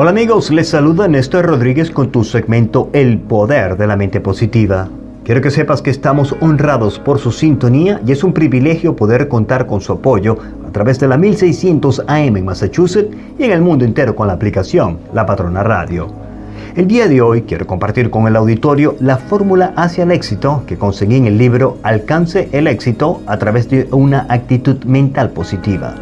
Hola 0.00 0.10
amigos, 0.10 0.52
les 0.52 0.68
saluda 0.68 1.08
Néstor 1.08 1.44
Rodríguez 1.44 1.90
con 1.90 2.12
tu 2.12 2.22
segmento 2.22 2.88
El 2.92 3.18
Poder 3.18 3.76
de 3.76 3.88
la 3.88 3.96
Mente 3.96 4.20
Positiva. 4.20 4.88
Quiero 5.24 5.40
que 5.40 5.50
sepas 5.50 5.82
que 5.82 5.90
estamos 5.90 6.36
honrados 6.40 7.00
por 7.00 7.18
su 7.18 7.32
sintonía 7.32 8.00
y 8.06 8.12
es 8.12 8.22
un 8.22 8.32
privilegio 8.32 8.94
poder 8.94 9.26
contar 9.26 9.66
con 9.66 9.80
su 9.80 9.94
apoyo 9.94 10.38
a 10.64 10.70
través 10.70 11.00
de 11.00 11.08
la 11.08 11.16
1600 11.16 12.04
AM 12.06 12.36
en 12.36 12.44
Massachusetts 12.44 13.12
y 13.40 13.42
en 13.42 13.50
el 13.50 13.60
mundo 13.60 13.84
entero 13.84 14.14
con 14.14 14.28
la 14.28 14.34
aplicación 14.34 15.00
La 15.12 15.26
Patrona 15.26 15.64
Radio. 15.64 16.06
El 16.76 16.86
día 16.86 17.08
de 17.08 17.20
hoy 17.20 17.42
quiero 17.42 17.66
compartir 17.66 18.08
con 18.08 18.28
el 18.28 18.36
auditorio 18.36 18.94
la 19.00 19.16
fórmula 19.16 19.72
hacia 19.74 20.04
el 20.04 20.12
éxito 20.12 20.62
que 20.68 20.78
conseguí 20.78 21.16
en 21.16 21.26
el 21.26 21.38
libro 21.38 21.78
Alcance 21.82 22.48
el 22.52 22.68
éxito 22.68 23.20
a 23.26 23.36
través 23.38 23.68
de 23.68 23.88
una 23.90 24.26
actitud 24.28 24.76
mental 24.84 25.30
positiva. 25.30 25.96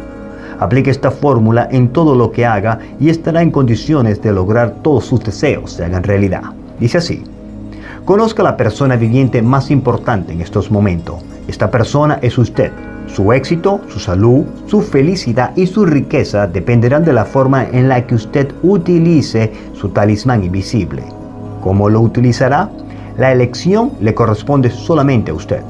Aplique 0.59 0.89
esta 0.89 1.11
fórmula 1.11 1.67
en 1.71 1.89
todo 1.89 2.15
lo 2.15 2.31
que 2.31 2.45
haga 2.45 2.79
y 2.99 3.09
estará 3.09 3.41
en 3.41 3.51
condiciones 3.51 4.21
de 4.21 4.31
lograr 4.31 4.75
todos 4.81 5.05
sus 5.05 5.23
deseos 5.23 5.71
se 5.71 5.85
hagan 5.85 6.03
realidad. 6.03 6.43
Dice 6.79 6.97
así. 6.97 7.23
Conozca 8.05 8.41
la 8.41 8.55
persona 8.55 8.95
viviente 8.95 9.41
más 9.41 9.69
importante 9.69 10.31
en 10.31 10.41
estos 10.41 10.71
momentos. 10.71 11.17
Esta 11.47 11.69
persona 11.69 12.19
es 12.21 12.37
usted. 12.37 12.71
Su 13.07 13.33
éxito, 13.33 13.81
su 13.89 13.99
salud, 13.99 14.45
su 14.65 14.81
felicidad 14.81 15.51
y 15.55 15.67
su 15.67 15.85
riqueza 15.85 16.47
dependerán 16.47 17.03
de 17.03 17.13
la 17.13 17.25
forma 17.25 17.65
en 17.65 17.87
la 17.87 18.05
que 18.05 18.15
usted 18.15 18.51
utilice 18.63 19.51
su 19.73 19.89
talismán 19.89 20.43
invisible. 20.43 21.03
¿Cómo 21.61 21.89
lo 21.89 22.01
utilizará? 22.01 22.69
La 23.17 23.31
elección 23.31 23.91
le 23.99 24.13
corresponde 24.13 24.69
solamente 24.69 25.31
a 25.31 25.33
usted. 25.33 25.61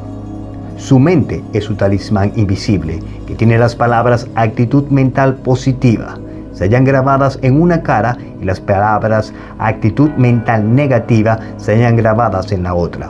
Su 0.77 0.99
mente 0.99 1.44
es 1.54 1.63
su 1.63 1.73
talismán 1.73 2.31
invisible, 2.36 2.99
que 3.26 3.34
tiene 3.34 3.58
las 3.58 3.76
palabras 3.76 4.27
actitud 4.35 4.85
mental 4.90 5.35
positiva. 5.38 6.20
Se 6.54 6.66
hallan 6.66 6.85
grabadas 6.85 7.40
en 7.41 7.59
una 7.59 7.81
cara 7.81 8.16
y 8.40 8.45
las 8.45 8.62
palabras 8.62 9.34
actitud 9.57 10.12
mental 10.18 10.76
negativa 10.76 11.40
se 11.57 11.74
hallan 11.74 11.96
grabadas 11.96 12.52
en 12.52 12.62
la 12.62 12.76
otra. 12.76 13.10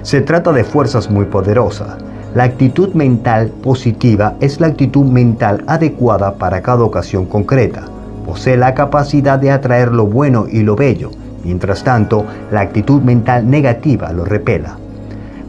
Se 0.00 0.22
trata 0.22 0.50
de 0.52 0.64
fuerzas 0.64 1.10
muy 1.10 1.26
poderosas. 1.26 1.98
La 2.34 2.44
actitud 2.44 2.94
mental 2.94 3.48
positiva 3.62 4.34
es 4.40 4.58
la 4.60 4.68
actitud 4.68 5.04
mental 5.04 5.62
adecuada 5.66 6.34
para 6.34 6.62
cada 6.62 6.84
ocasión 6.84 7.26
concreta. 7.26 7.84
Posee 8.24 8.56
la 8.56 8.74
capacidad 8.74 9.38
de 9.38 9.50
atraer 9.50 9.92
lo 9.92 10.06
bueno 10.06 10.46
y 10.50 10.62
lo 10.62 10.74
bello. 10.74 11.10
Mientras 11.44 11.84
tanto, 11.84 12.24
la 12.50 12.62
actitud 12.62 13.02
mental 13.02 13.48
negativa 13.48 14.10
lo 14.10 14.24
repela. 14.24 14.78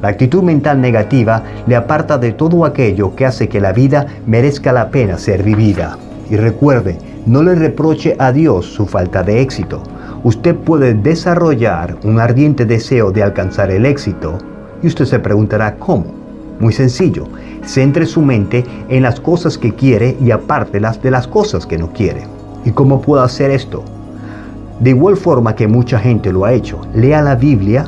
La 0.02 0.10
actitud 0.10 0.44
mental 0.44 0.82
negativa 0.82 1.44
le 1.68 1.76
aparta 1.76 2.18
de 2.18 2.34
todo 2.34 2.66
aquello 2.66 3.16
que 3.16 3.26
hace 3.26 3.48
que 3.48 3.62
la 3.62 3.74
vida 3.74 4.06
merezca 4.26 4.72
la 4.72 4.90
pena 4.90 5.18
ser 5.18 5.44
vivida. 5.44 5.98
Y 6.30 6.36
recuerde, 6.36 6.98
no 7.26 7.42
le 7.44 7.56
reproche 7.56 8.16
a 8.20 8.32
Dios 8.32 8.66
su 8.66 8.86
falta 8.86 9.24
de 9.24 9.42
éxito. 9.42 9.82
Usted 10.24 10.56
puede 10.56 10.94
desarrollar 10.94 11.98
un 12.04 12.20
ardiente 12.20 12.66
deseo 12.66 13.12
de 13.12 13.24
alcanzar 13.24 13.72
el 13.72 13.86
éxito 13.86 14.38
y 14.82 14.88
usted 14.88 15.06
se 15.06 15.20
preguntará 15.20 15.76
cómo. 15.76 16.06
Muy 16.60 16.74
sencillo, 16.74 17.26
centre 17.64 18.06
su 18.06 18.22
mente 18.22 18.64
en 18.90 19.04
las 19.04 19.20
cosas 19.20 19.58
que 19.58 19.74
quiere 19.74 20.18
y 20.22 20.32
apártelas 20.32 21.02
de 21.02 21.12
las 21.12 21.28
cosas 21.28 21.66
que 21.66 21.78
no 21.78 21.92
quiere. 21.92 22.24
¿Y 22.64 22.72
cómo 22.72 23.02
puedo 23.02 23.24
hacer 23.24 23.52
esto? 23.52 23.84
De 24.80 24.90
igual 24.90 25.18
forma 25.18 25.56
que 25.56 25.68
mucha 25.68 26.00
gente 26.00 26.32
lo 26.32 26.46
ha 26.46 26.54
hecho, 26.54 26.82
lea 26.94 27.22
la 27.22 27.36
Biblia 27.36 27.86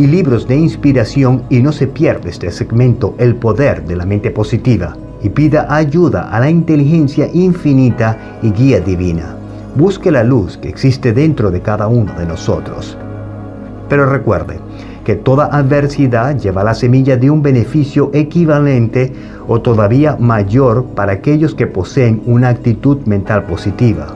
y 0.00 0.06
libros 0.06 0.48
de 0.48 0.56
inspiración 0.56 1.42
y 1.50 1.60
no 1.60 1.72
se 1.72 1.86
pierde 1.86 2.30
este 2.30 2.50
segmento 2.50 3.14
El 3.18 3.36
poder 3.36 3.84
de 3.84 3.96
la 3.96 4.06
mente 4.06 4.30
positiva 4.30 4.96
y 5.22 5.28
pida 5.28 5.66
ayuda 5.68 6.30
a 6.30 6.40
la 6.40 6.48
inteligencia 6.48 7.28
infinita 7.34 8.38
y 8.40 8.50
guía 8.50 8.80
divina. 8.80 9.36
Busque 9.76 10.10
la 10.10 10.24
luz 10.24 10.56
que 10.56 10.70
existe 10.70 11.12
dentro 11.12 11.50
de 11.50 11.60
cada 11.60 11.86
uno 11.86 12.14
de 12.14 12.24
nosotros. 12.24 12.96
Pero 13.90 14.06
recuerde 14.06 14.58
que 15.04 15.16
toda 15.16 15.54
adversidad 15.54 16.34
lleva 16.38 16.64
la 16.64 16.72
semilla 16.72 17.18
de 17.18 17.30
un 17.30 17.42
beneficio 17.42 18.10
equivalente 18.14 19.12
o 19.48 19.60
todavía 19.60 20.16
mayor 20.18 20.86
para 20.94 21.12
aquellos 21.12 21.54
que 21.54 21.66
poseen 21.66 22.22
una 22.24 22.48
actitud 22.48 23.00
mental 23.04 23.44
positiva. 23.44 24.06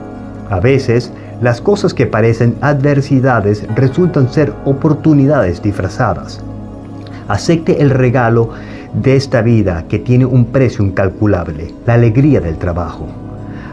A 0.48 0.60
veces, 0.60 1.12
las 1.40 1.60
cosas 1.60 1.94
que 1.94 2.06
parecen 2.06 2.56
adversidades 2.60 3.66
resultan 3.74 4.32
ser 4.32 4.52
oportunidades 4.64 5.62
disfrazadas. 5.62 6.40
Acepte 7.28 7.80
el 7.82 7.90
regalo 7.90 8.50
de 8.94 9.16
esta 9.16 9.42
vida 9.42 9.84
que 9.88 9.98
tiene 9.98 10.24
un 10.24 10.46
precio 10.46 10.84
incalculable, 10.84 11.74
la 11.86 11.94
alegría 11.94 12.40
del 12.40 12.58
trabajo. 12.58 13.08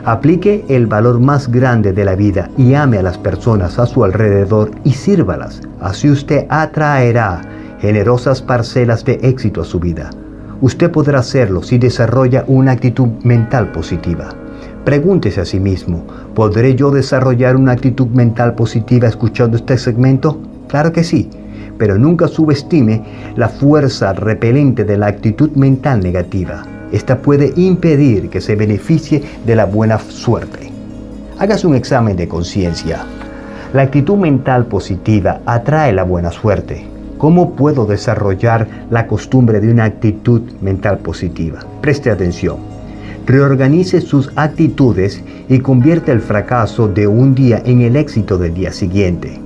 Aplique 0.03 0.65
el 0.67 0.87
valor 0.87 1.19
más 1.19 1.51
grande 1.51 1.93
de 1.93 2.05
la 2.05 2.15
vida 2.15 2.49
y 2.57 2.73
ame 2.73 2.97
a 2.97 3.03
las 3.03 3.19
personas 3.19 3.77
a 3.77 3.85
su 3.85 4.03
alrededor 4.03 4.71
y 4.83 4.93
sírvalas. 4.93 5.61
Así 5.79 6.09
usted 6.09 6.47
atraerá 6.49 7.41
generosas 7.79 8.41
parcelas 8.41 9.05
de 9.05 9.19
éxito 9.21 9.61
a 9.61 9.65
su 9.65 9.79
vida. 9.79 10.09
Usted 10.61 10.91
podrá 10.91 11.19
hacerlo 11.19 11.61
si 11.61 11.77
desarrolla 11.77 12.43
una 12.47 12.71
actitud 12.71 13.09
mental 13.23 13.71
positiva. 13.71 14.29
Pregúntese 14.83 15.39
a 15.39 15.45
sí 15.45 15.59
mismo, 15.59 16.03
¿podré 16.33 16.73
yo 16.73 16.89
desarrollar 16.89 17.55
una 17.55 17.73
actitud 17.73 18.07
mental 18.07 18.55
positiva 18.55 19.07
escuchando 19.07 19.55
este 19.55 19.77
segmento? 19.77 20.39
Claro 20.67 20.91
que 20.91 21.03
sí, 21.03 21.29
pero 21.77 21.99
nunca 21.99 22.27
subestime 22.27 23.03
la 23.35 23.47
fuerza 23.47 24.13
repelente 24.13 24.83
de 24.83 24.97
la 24.97 25.05
actitud 25.05 25.51
mental 25.51 25.99
negativa. 26.01 26.63
Esta 26.91 27.19
puede 27.19 27.53
impedir 27.57 28.29
que 28.29 28.41
se 28.41 28.55
beneficie 28.55 29.21
de 29.45 29.55
la 29.55 29.65
buena 29.65 29.99
suerte. 29.99 30.71
Hágase 31.37 31.67
un 31.67 31.75
examen 31.75 32.17
de 32.17 32.27
conciencia. 32.27 33.05
La 33.73 33.83
actitud 33.83 34.17
mental 34.17 34.65
positiva 34.65 35.41
atrae 35.45 35.93
la 35.93 36.03
buena 36.03 36.31
suerte. 36.31 36.87
¿Cómo 37.19 37.51
puedo 37.51 37.85
desarrollar 37.85 38.67
la 38.89 39.05
costumbre 39.05 39.59
de 39.59 39.71
una 39.71 39.83
actitud 39.83 40.41
mental 40.59 40.97
positiva? 40.97 41.59
Preste 41.81 42.09
atención 42.09 42.80
reorganice 43.25 44.01
sus 44.01 44.31
actitudes 44.35 45.23
y 45.49 45.59
convierte 45.59 46.11
el 46.11 46.21
fracaso 46.21 46.87
de 46.87 47.07
un 47.07 47.35
día 47.35 47.61
en 47.65 47.81
el 47.81 47.95
éxito 47.95 48.37
del 48.37 48.53
día 48.53 48.71
siguiente. 48.71 49.39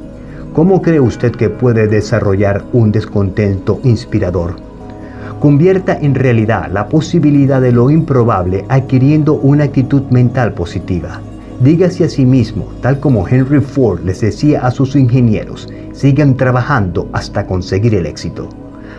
¿Cómo 0.54 0.82
cree 0.82 1.00
usted 1.00 1.34
que 1.34 1.50
puede 1.50 1.88
desarrollar 1.88 2.64
un 2.72 2.92
descontento 2.92 3.82
inspirador? 3.84 4.56
Convierta 5.40 5.98
en 6.02 6.16
realidad 6.16 6.72
la 6.72 6.88
posibilidad 6.88 7.60
de 7.60 7.74
lo 7.74 7.90
improbable 7.90 8.64
adquiriendo 8.70 9.34
una 9.34 9.66
actitud 9.66 10.04
mental 10.10 10.54
positiva. 10.54 11.20
Dígase 11.60 12.06
a 12.06 12.10
sí 12.10 12.26
mismo, 12.26 12.70
tal 12.82 13.00
como 13.00 13.28
Henry 13.28 13.60
Ford 13.60 14.02
les 14.06 14.22
decía 14.22 14.66
a 14.66 14.72
sus 14.72 14.96
ingenieros, 14.96 15.70
sigan 15.94 16.36
trabajando 16.36 17.10
hasta 17.14 17.46
conseguir 17.46 17.96
el 17.96 18.06
éxito. 18.06 18.50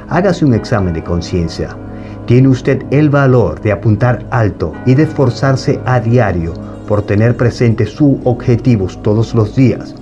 Hágase 0.08 0.44
un 0.44 0.54
examen 0.54 0.94
de 0.94 1.02
conciencia. 1.02 1.76
Tiene 2.26 2.48
usted 2.48 2.82
el 2.90 3.08
valor 3.08 3.60
de 3.60 3.70
apuntar 3.70 4.26
alto 4.30 4.72
y 4.84 4.96
de 4.96 5.04
esforzarse 5.04 5.78
a 5.86 6.00
diario 6.00 6.54
por 6.88 7.02
tener 7.02 7.36
presentes 7.36 7.90
sus 7.90 8.16
objetivos 8.24 9.00
todos 9.02 9.32
los 9.32 9.54
días. 9.54 9.94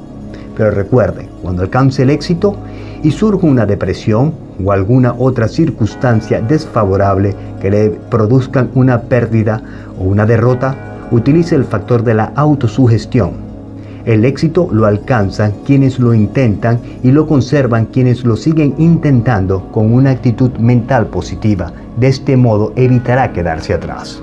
Pero 0.56 0.70
recuerde, 0.70 1.28
cuando 1.42 1.62
alcance 1.62 2.02
el 2.02 2.08
éxito 2.08 2.56
y 3.02 3.10
surja 3.10 3.46
una 3.46 3.66
depresión 3.66 4.32
o 4.64 4.72
alguna 4.72 5.14
otra 5.18 5.48
circunstancia 5.48 6.40
desfavorable 6.40 7.36
que 7.60 7.70
le 7.70 7.90
produzcan 7.90 8.70
una 8.74 9.02
pérdida 9.02 9.60
o 9.98 10.04
una 10.04 10.24
derrota, 10.24 10.74
utilice 11.10 11.54
el 11.54 11.64
factor 11.64 12.04
de 12.04 12.14
la 12.14 12.32
autosugestión. 12.36 13.43
El 14.04 14.26
éxito 14.26 14.68
lo 14.70 14.84
alcanzan 14.86 15.52
quienes 15.64 15.98
lo 15.98 16.12
intentan 16.12 16.78
y 17.02 17.10
lo 17.10 17.26
conservan 17.26 17.86
quienes 17.86 18.24
lo 18.24 18.36
siguen 18.36 18.74
intentando 18.76 19.70
con 19.72 19.92
una 19.92 20.10
actitud 20.10 20.50
mental 20.58 21.06
positiva 21.06 21.72
de 21.96 22.08
este 22.08 22.36
modo 22.36 22.72
evitará 22.76 23.32
quedarse 23.32 23.72
atrás. 23.72 24.22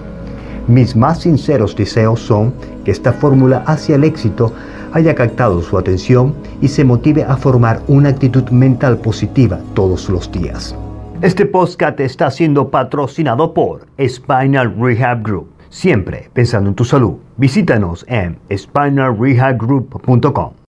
Mis 0.68 0.96
más 0.96 1.22
sinceros 1.22 1.76
deseos 1.76 2.20
son 2.20 2.54
que 2.86 2.92
esta 2.92 3.12
fórmula 3.12 3.64
hacia 3.66 3.96
el 3.96 4.04
éxito 4.04 4.54
haya 4.94 5.16
captado 5.16 5.62
su 5.62 5.78
atención 5.78 6.36
y 6.62 6.68
se 6.68 6.84
motive 6.84 7.24
a 7.24 7.36
formar 7.36 7.82
una 7.88 8.10
actitud 8.10 8.50
mental 8.50 8.98
positiva 8.98 9.60
todos 9.74 10.10
los 10.10 10.32
días. 10.32 10.76
Este 11.22 11.46
podcast 11.46 12.00
está 12.00 12.30
siendo 12.30 12.70
patrocinado 12.70 13.54
por 13.54 13.88
Spinal 14.00 14.76
Rehab 14.76 15.24
Group. 15.24 15.51
Siempre 15.72 16.30
pensando 16.34 16.70
en 16.70 16.76
tu 16.76 16.84
salud. 16.86 17.16
Visítanos 17.38 18.06
en 18.08 18.38
spinalrehabgroup.com. 18.56 20.54